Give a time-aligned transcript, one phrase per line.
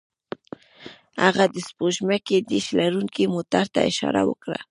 [1.23, 4.57] هغه د سپوږمکۍ ډیش لرونکي موټر ته اشاره وکړه